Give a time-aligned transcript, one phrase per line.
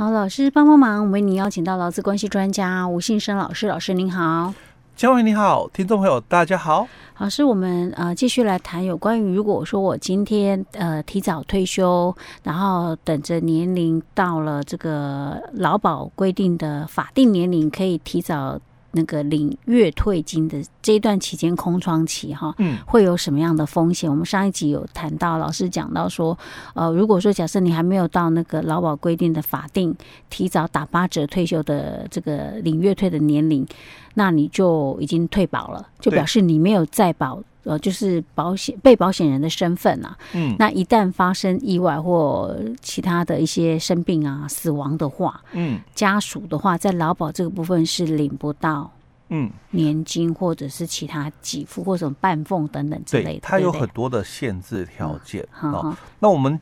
[0.00, 4.54] 好，老师帮帮忙，我们为您邀请到劳资关系专家吴信生老师，老师您好。
[4.96, 6.88] 嘉惠你好，听众朋友大家好。
[7.18, 18.58] 老师，我们呃继续来谈有关于，如果说我今天呃提早退休，然后等着年龄到了这个劳保规定的法定年龄，可以提早。
[18.92, 24.10] 那个领月退金的这一段期间空窗期哈，嗯，会有什么样的风险？
[24.10, 26.36] 我们上一集有谈到，老师讲到说，
[26.74, 29.94] 呃，如果说假设你还没有到那个劳保规定的法定
[30.28, 33.66] 提早打八折退休的这个领月退的年龄，
[34.14, 37.42] 那你就已经退保了，就表示你没有再保。
[37.64, 48.90] 呃，就是保险被保险人的身份啊，嗯，那一旦发生意外或其他的一些生病啊、死亡的话，嗯，家属的话在劳保这个部分是领不到，
[49.28, 55.96] 嗯，年金或者是其他给付或者什么半俸等等之类的，对，它有很多的限制条件啊。
[56.18, 56.60] 那我们。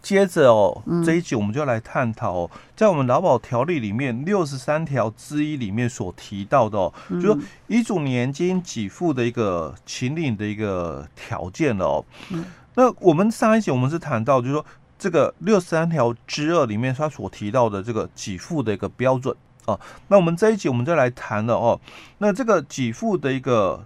[0.00, 12.04] 接着哦，这一集我们就来探讨哦，在我们劳保条例里面六十三条之一里面所提到的哦，就是说遗嘱年金给付的一个请领的一个条件哦。
[12.74, 14.64] 那我们上一集我们是谈到，就是说
[14.98, 19.34] 这个六十三条之二里面他所提到的这个给付的一个标准
[19.66, 19.78] 啊。
[20.06, 21.78] 那我们这一集我们就来谈了哦，
[22.18, 23.84] 那这个给付的一个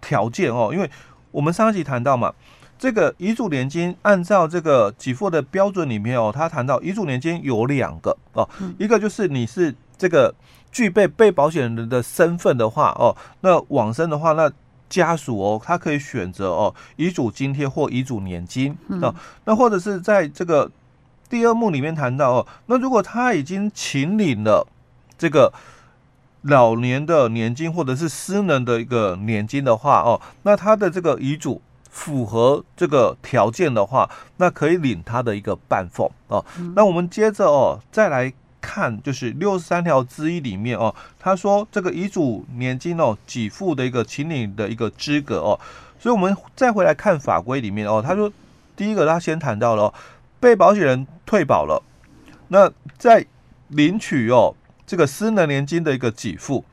[0.00, 0.88] 条件哦，因为
[1.32, 2.32] 我们上一集谈到嘛。
[2.80, 10.34] 这个遗嘱年金按照这个给付的标准里面哦，他谈到遗嘱年金有两个哦，一个就是你是这个
[10.72, 14.50] 具备被保险人的身份的话哦，那往生的话，那
[14.88, 20.70] 家属哦，他可以选择哦遗嘱津贴或遗嘱年金哦，那或者是在这个
[21.28, 24.66] 第二幕里面谈到哦，那如果他已经请领了
[25.18, 25.52] 这个
[26.40, 31.60] 老年的年金或者是失能的一个年金的话哦，那他的这个遗嘱。
[31.90, 36.42] 符合这个条件的话，那可以领他的一个半俸哦。
[36.74, 45.58] 那我们接着哦，再来看，就是六十三条之一里面哦，他说这个遗嘱年金哦，给付的一个请领的一个资格哦。
[45.98, 48.32] 所以我们再回来看法规里面哦，他说
[48.76, 49.92] 第一个他先谈到了
[50.38, 51.82] 被保险人退保了，
[52.48, 53.26] 那在
[53.68, 54.54] 领取哦
[54.86, 56.64] 这个失能年金的一个给付，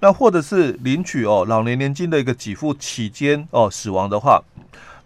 [0.00, 4.42] 那或者是领取哦老年年金的一个给付期间哦死亡的话。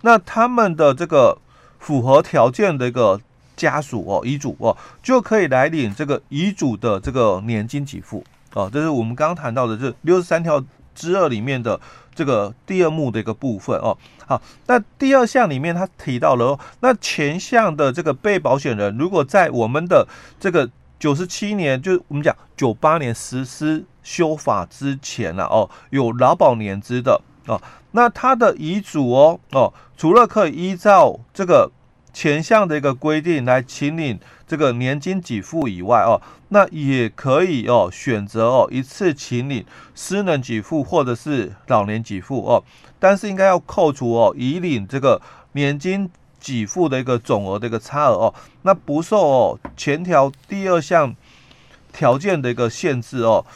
[0.03, 1.39] 那他们的这个
[1.79, 3.21] 符合条件的一个
[3.57, 8.23] 家属哦，遗嘱哦，就可以来领这个遗嘱的这个年金给付
[8.55, 10.65] 哦，这是我们刚刚谈到的这六十三条
[10.95, 11.81] 之二里面的
[12.15, 13.97] 这个第二目的一个部分哦。
[14.27, 20.07] 好，那第二项里面他提到了，那前项的这个被保险人，如果在我们的
[20.39, 27.61] 这个九十七年，就我们讲九八年实施修法之前了哦，有劳保年资的哦。
[27.93, 31.71] 那他的遗嘱哦哦，除了可以依照这个
[32.13, 36.21] 前项的一个规定来请领这个年金给付以外哦，
[36.51, 39.65] 那也可以哦选择哦一次请领
[39.95, 42.63] 失能给付或者是老年给付哦，
[42.99, 45.21] 但是应该要扣除哦已领这个
[45.53, 51.17] 年金给付的一个总额的一个差额哦，那不受哦前条第二项
[51.93, 53.47] 条件的一个限制哦。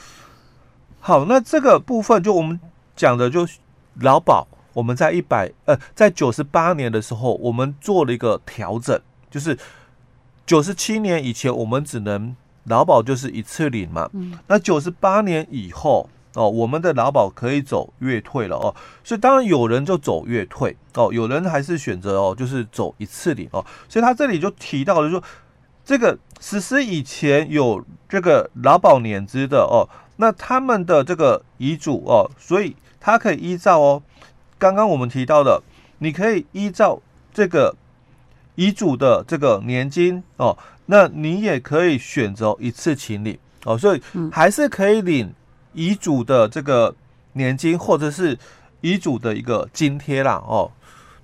[1.00, 2.58] 好，那这个部分就我们
[2.96, 3.46] 讲的就。
[4.00, 8.98] 劳保，我们在一百呃，在九十八年的时候，我们做了一个调整，
[9.30, 9.58] 就是
[10.46, 14.08] 九十七年以前，我们只能劳保就是一次领嘛。
[14.14, 14.38] 嗯。
[14.46, 18.74] 那九十八年以后哦，我们的劳保可以走月退了哦。
[19.04, 23.64] 所以当然有人就走月退哦，有人还是选择哦，就是走一次领哦。
[23.90, 25.22] 所以他这里就提到了说，
[25.84, 29.86] 这个实施以前有这个劳保年资的哦，
[30.16, 32.74] 那他们的这个遗嘱哦，所以。
[33.04, 34.00] 他可以依照哦，
[34.60, 35.60] 刚刚我们提到的，
[35.98, 37.02] 你可以依照
[37.34, 37.74] 这个
[38.54, 45.34] 遗嘱的这个年金哦，那你也可以选择一次请领哦，所以还是可以领
[45.72, 46.94] 遗嘱的这个
[47.32, 48.38] 年金或者是
[48.82, 50.70] 遗嘱的一个津贴啦哦。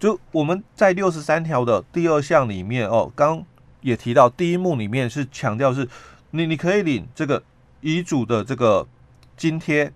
[0.01, 3.41] 就我们在六十三条的第二项里面哦，刚
[3.83, 5.89] 也提到第一目里面是强调是
[6.33, 7.41] 你你可以领这个
[7.81, 8.85] 遗嘱的这个
[9.37, 9.93] 津贴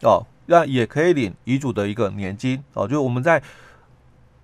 [0.00, 0.26] 哦。
[0.46, 3.42] 那也可以领遗嘱的一个年金哦，就我们在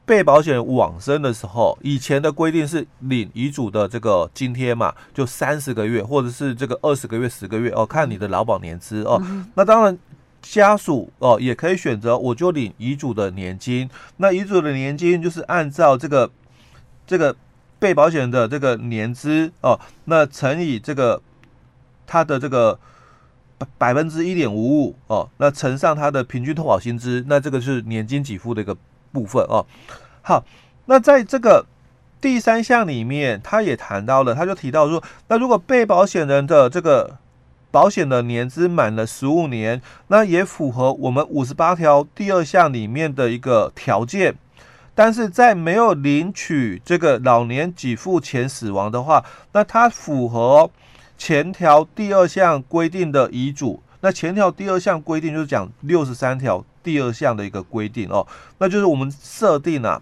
[0.07, 9.23] 被保险人往生的时候，以前的规定是领遗嘱的这个津贴嘛，就三十个月或者是这个二十个月、十个月哦，看你的劳保年资哦。
[9.55, 9.99] 那当然
[10.41, 13.91] 家属哦也可以选择，我就领遗嘱的年金。
[14.17, 16.31] 那遗嘱的年金就是按照这个
[17.07, 17.37] 这个
[17.79, 21.21] 被保险人的这个年资哦，那乘以这个
[22.07, 22.79] 他的这个。
[23.77, 28.77] 百分之一点五五哦，那乘上他的平均投保薪资，那这个是年金给付的一个
[29.13, 29.67] 部分哦。
[30.23, 30.45] 好，
[30.87, 31.67] 那在这个
[32.21, 37.17] 第三项里面，他也谈到了，他就提到说，那如果被保险人的这个
[37.71, 44.35] 保险的年资满了十五年，那也符合我们五十八条第二项里面的一个条件，
[44.95, 50.71] 但是在没有领取这个老年给付前死亡的话，那他符合
[51.19, 53.83] 前条第二项规定的遗嘱。
[54.01, 58.25] 那前条第二项规定就是讲六十三条第二项的一个规定哦，
[58.59, 60.01] 那就是我们设定啊，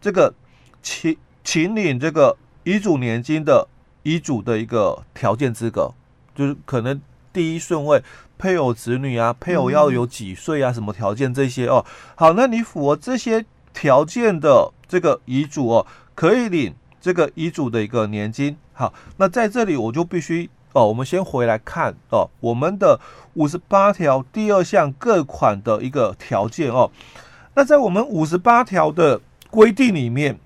[0.00, 0.32] 这个
[0.80, 3.66] 请请领这个遗嘱年金的
[4.04, 5.92] 遗嘱的一个条件资格，
[6.36, 8.00] 就是可能第一顺位
[8.38, 11.84] 配偶子女啊，配偶要有几岁啊，什么条件这些哦。
[12.14, 13.44] 好，那你符合这些
[13.74, 16.72] 条件的这个遗嘱哦，可以领
[17.02, 18.56] 这个遗嘱的一个年金。
[18.72, 20.48] 好，那在这里我就必须。
[20.74, 22.98] 哦，我们先回来看哦，我们的
[23.34, 26.90] 五十八条第二项各款的一个条件哦。
[27.52, 29.20] 那在我们五十八条的
[29.50, 30.38] 规定里面，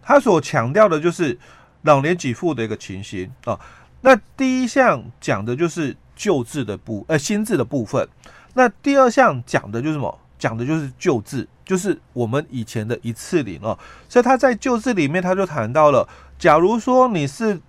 [0.00, 1.36] 它所强调的就是
[1.82, 3.60] 老年给付的一个情形啊、哦。
[4.02, 8.08] 那第一项讲的就是旧制的部呃新制的部分，
[8.54, 10.16] 那第二项讲的就是什么？
[10.42, 13.78] 讲的就是旧制，就是我们以前的一次领哦。
[14.08, 17.60] 所以他在旧制里面，他就谈到了，假如说你是。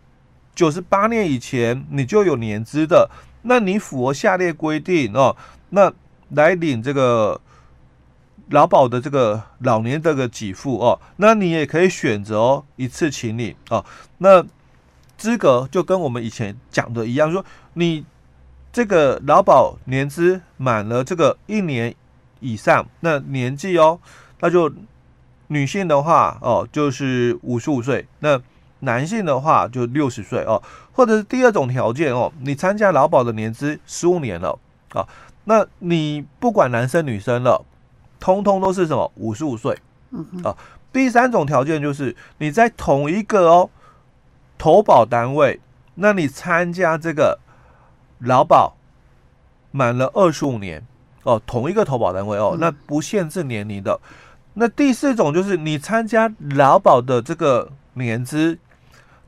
[0.55, 3.09] 九十八年以前你就有年资的，
[3.41, 5.35] 那你符合下列规定哦，
[5.69, 5.91] 那
[6.29, 7.41] 来领这个
[8.51, 13.83] 劳保的这个老年这个给付哦，那你也可以选择哦一次请领哦。
[14.19, 14.45] 那
[15.17, 17.43] 资格就跟我们以前讲的一样，说
[17.73, 18.05] 你
[18.71, 21.95] 这个劳保年资满了这个一年
[22.43, 23.99] 以上，那年纪哦，
[24.41, 24.71] 那就
[25.47, 28.05] 女性的话哦，就是五十五岁。
[28.19, 28.39] 那。
[28.85, 30.61] 男性的话就六十岁哦，
[30.91, 34.59] 或者是第二种条件哦，你参加劳保的年资十五年了
[34.89, 35.07] 啊，
[35.45, 37.63] 那你不管男生女生了，
[38.19, 39.09] 通通都是什么？
[39.15, 39.79] 五十五岁。
[40.43, 40.57] 啊。
[40.91, 43.69] 第三种条件就是你在同一个哦
[44.57, 45.61] 投保单位，
[45.95, 47.39] 那你参加这个
[48.19, 48.75] 劳保
[49.71, 50.85] 满了二十五年
[51.23, 53.99] 哦，同一个投保单位哦，那不限制年龄的。
[54.53, 58.57] 那第四种就是你参加劳保的这个年资。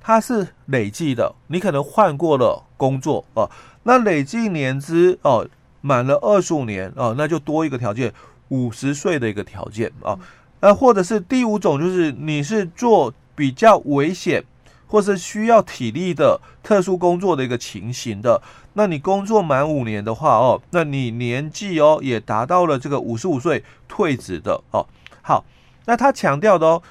[0.08, 3.50] 它是累计的，你可能换过了工作哦，
[3.82, 5.48] 那累计年资哦
[5.82, 8.14] 满了二十五年哦，那就多一个条件，
[8.50, 10.16] 五十岁的一个条件啊，
[10.60, 14.44] 那或者是第五种就是你是做比较危险
[14.86, 18.40] 或是需要体力的特殊工作的一个情形的，
[18.76, 24.86] 那你工作满五年的话哦，那你年纪哦也达到了这个五十五岁退职的哦。
[25.22, 25.44] 好，
[25.86, 26.84] 那他强调的哦，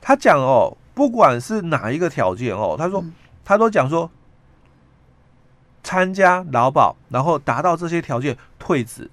[0.00, 0.76] 他讲哦。
[0.94, 3.02] 不管是哪一个条件哦，他说，
[3.46, 4.10] 他都讲说，
[5.82, 9.10] 参加劳保，然后达到这些条件退职。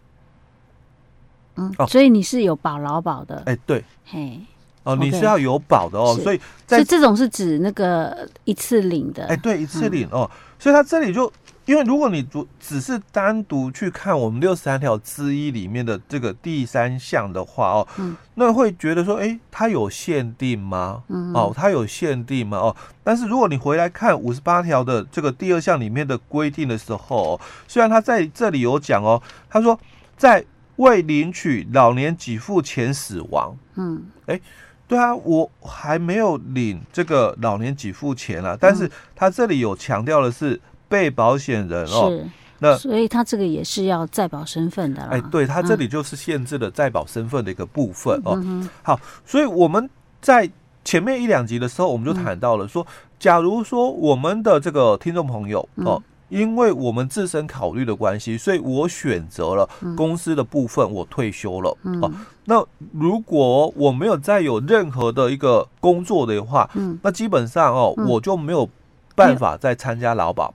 [1.56, 3.44] 嗯，哦所以你是有保劳保的。
[3.46, 4.42] 哎，对，嘿，
[4.84, 9.26] 哦，你是要有保的哦，所以，所以这种是指那个一次领的。
[9.28, 11.32] 哎，对，一次领哦，所以他这里就。
[11.66, 21.04] 因为如果你只只是单独去看我们六十三条之一里面的这个第三项的话哦，嗯，那会觉得说，哎，它有限定吗？
[21.10, 22.58] 嗯，哦，它有限定吗？
[22.58, 29.80] 哦，但是如果你回来看五十八条的这个第二项里面的规定的时候，虽然他在这里有讲哦，他说
[30.18, 30.44] 在
[30.78, 34.42] 未领取老年给付前死亡，嗯，哎，
[34.90, 40.60] 对啊，我还没有领这个老年给付钱啊，但是他这里有强调的是。
[40.90, 42.26] 被保险人哦，是
[42.58, 45.10] 那所以他这个也是要在保身份的啦。
[45.12, 48.34] 哎，对他这里就是限制了在保身份的一个部分哦。
[48.44, 49.88] 嗯、好，所以我们
[50.20, 50.50] 在
[50.84, 52.88] 前面一两集的时候，我们就谈到了说，嗯、
[53.20, 59.68] 假如说我们的这个听众朋友哦，嗯、因为我们自身考虑的关系，所以我选择了
[59.98, 62.12] 公司的部分，我退休了、嗯、哦。
[62.46, 68.70] 那如果我没有再有任何的一个工作的话，嗯，那基本上哦，嗯、我就没有
[69.16, 70.54] 办法再参加劳保。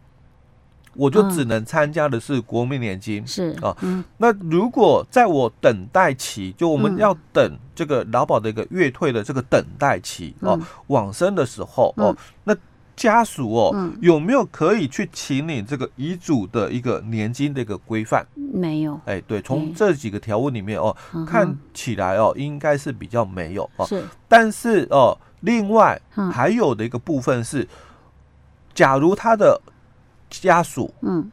[0.97, 3.51] 我就只能参加的是国民年金，是。
[3.61, 3.77] 啊，
[4.17, 12.55] 那如果在我等待期，就我们要等这个劳保的一个月退的这个等待期哦，往生的时候哦，那
[12.97, 18.27] 家属哦有没有可以去请你这个遗嘱的一个年金的一个规范？
[18.35, 20.97] 没有，哎，对，从这几个条文里面哦，
[21.27, 26.01] 看起来哦应该是比较没有哦，是，但是哦，另外
[26.33, 27.69] 还有的一个部分是，
[28.75, 29.61] 假如他的。
[30.31, 31.31] 家属嗯。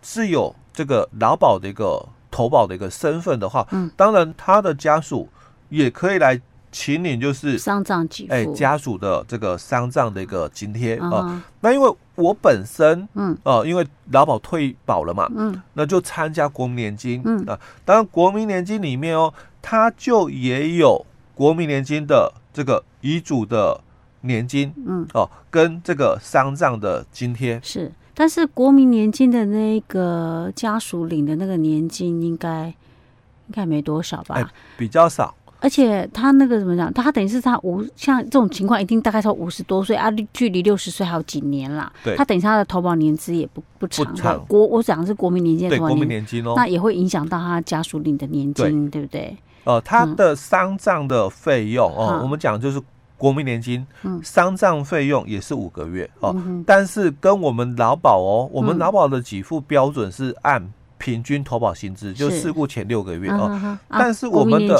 [0.00, 5.28] 是有这个劳保的一个投保的一个身份的话，嗯，当然他的家属
[5.70, 6.40] 也可以来
[6.74, 11.40] 请领，就是丧葬给付，哎，家属的这个丧葬的一个津贴啊。
[11.60, 17.56] 那因为我本身嗯哦，因为劳保退保了嘛，嗯，那就参加国民年金嗯啊。
[17.84, 23.80] 当然国民年金里面哦，它就也有国民年金的这个遗嘱的
[24.22, 34.34] 年金，嗯哦，跟这个丧葬的津贴是，但是国民年金的那个家属领的那个年金应该应该没多少吧？
[34.34, 34.44] 哎，
[34.76, 35.32] 比较少。
[35.64, 36.92] 而且他那个怎么讲？
[36.92, 41.90] 他等于是他五像这种情况，一定大概是五十多岁啊，距离六十岁还有几年啦。
[42.04, 44.04] 对，他等于他的投保年资也不不长。
[44.04, 44.44] 不长。
[44.46, 49.34] 国我讲的是国民年金对国民年金哦，那也会影响到他家属领的年金，对，对不对？
[49.64, 52.78] 呃，他的丧葬的费用哦、我们讲就是
[53.16, 53.86] 国民年金，
[54.22, 60.70] 丧葬费用也是五个月哦、呃，但是跟我们劳保哦，我们劳保的给付标准是按。
[61.04, 64.74] 平均投保薪资就事故前六个月哦，啊、但是我们的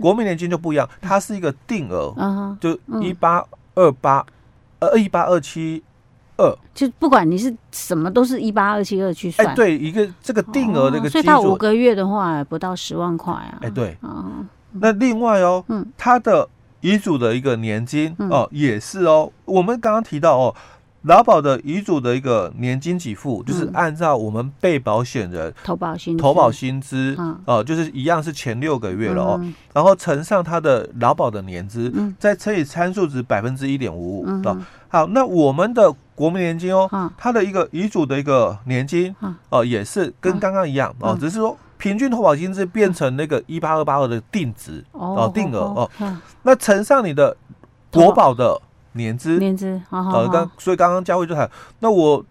[0.00, 3.44] 国民年金就不一样，它是一个定额，啊、就一八
[3.74, 4.24] 二八
[4.78, 5.82] 呃一八二七
[6.38, 13.98] 二，就不管你是什么都是一八二七二去算，哎，对，一个这个定额的一个以它五个月的话不到十万块啊，哎，对，
[14.72, 16.48] 那另外哦，嗯，它的
[16.80, 20.54] 遗嘱的一个年金哦也是哦，我们刚刚提到哦。
[21.02, 34.56] 劳保的遗嘱的一个年金给付，就是按照我们被保险人投保薪投保薪资，哦，就是一样是前六个月了哦，然后乘上他的劳保的年资，再乘以参数值百分之一点五五哦。
[34.88, 39.12] 好，那我们的国民年金哦，它的一个遗嘱的一个年金
[39.48, 45.90] 哦，也是跟刚刚一样哦，只是说平均投保薪资变成那个一八二八二的定值哦，定额哦，
[46.42, 47.36] 那乘上你的
[47.90, 48.60] 国保的。
[48.92, 51.48] 年资，年资，呃，刚所以刚刚佳慧就谈，
[51.80, 52.24] 那我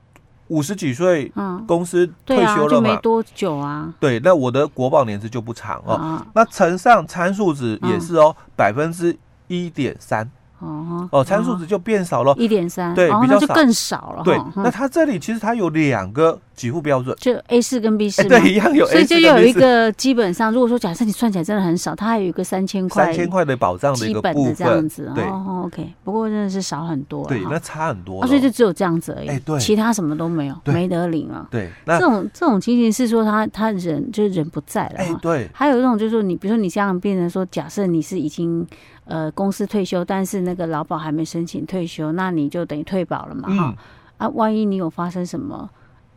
[0.48, 10.30] 五十几岁，嗯，公司退休了嘛，多久啊，对，那我的国保年资就不长哦，那乘上参数值也是哦，百分之一点三。
[10.60, 14.24] 哦哦，参数值就变少了，一点三，对，比较少，就更少了。
[14.24, 25.12] 对，那它这里其实它有两个给付标准，就 A 四跟 B 四，对，一样有，所以就有一个基本上，如果说假设你算起来真的很少，它还有一个三千块，三千块的保障的一个部分，这样子。
[25.16, 31.48] 对，OK，不过真的是少很多，对，那差很多，所以就只有这样子而已，对，其他什么都没有，没得领了。
[31.50, 38.68] 对，那这种这种情形是说他他人就是人不在了，哎，对，还有一种就是说你比如说你这样变成说，假设你是已经。
[39.06, 43.76] 呃，公司退休，但是那个劳保还没申请退休，那你就等于退保了嘛，哈、嗯。
[44.18, 45.70] 啊，万一你有发生什么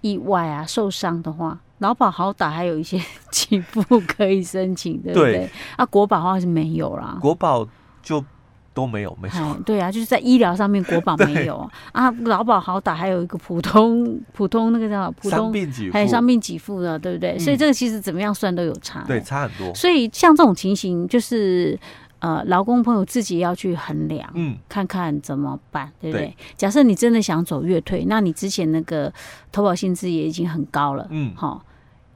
[0.04, 3.00] 意外啊、受伤的话，劳保好歹还有一些
[3.32, 5.32] 给付可以申请，对不对？
[5.32, 7.66] 对啊，国保的话是没有啦，国保
[8.02, 8.22] 就。
[8.74, 9.56] 都没有，没错。
[9.64, 12.10] 对啊，就是在医疗上面，国保没有啊。
[12.24, 15.54] 劳保好歹还有一个普通普通那个叫普通
[15.92, 17.38] 还有伤病给付的，对不对？
[17.38, 19.72] 所以这个其实怎么样算都有差，对，差很多。
[19.76, 21.78] 所以像这种情形，就是
[22.24, 26.34] 呃，劳工朋友自己要去衡量，嗯，看看怎么办，对不对？
[26.56, 29.12] 假设你真的想走月退，那你之前那个
[29.52, 31.62] 投保薪资也已经很高了，嗯，好。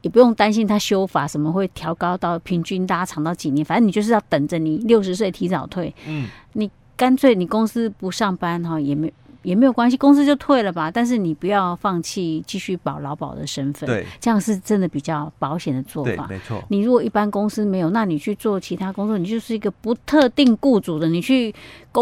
[0.00, 5.92] 也不用担心他修法什么会调高到平均拉长到几年，反正你就是要等着你六十岁提早退。
[6.06, 9.12] 嗯，你干脆你公司不上班哈也没。
[9.42, 10.90] 也没有关系，公司就退了吧。
[10.90, 16.26] 但是你不要放弃继续保劳保的身份，对，这样是真的比较保险的做法。
[16.28, 16.62] 没错。
[16.68, 21.54] 你如果一般公司没有，那你去做其他工作，你就是一个不特定雇主的，你去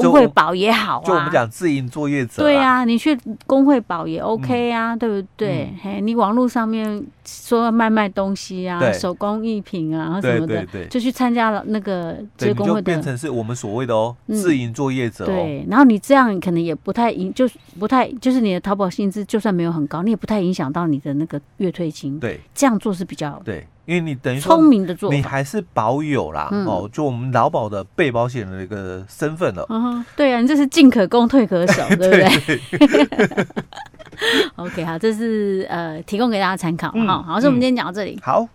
[0.02, 1.04] 工会保也好啊。
[1.04, 5.70] 就我们讲自营作业者，对啊，你去工会保也 OK 啊，嗯、对不对？
[5.72, 15.26] 嗯、嘿，你网络上面说卖卖东西啊，手工艺品啊什么的，对对对，就去参加了那个这个工会的，变成是我们所谓的哦自营作业者。
[15.26, 17.32] 对，然后你这样可能也不太影。
[17.36, 17.46] 就
[17.78, 22.18] 不太，就是你的淘宝薪资就算没有很高，你也不太影响到你的那个月退金。
[22.18, 29.64] 对，这样做是比较对，因为你等于说聪明的做，你还是保有啦、嗯、哦，就我们劳保的被保险的一个身份了。
[29.68, 33.46] 嗯，对啊，你这是进可攻退可守， 对不对？
[34.56, 37.22] OK，好，这是呃提供给大家参考哈。
[37.22, 38.18] 好，所以我们今天讲到这里。
[38.22, 38.46] 好。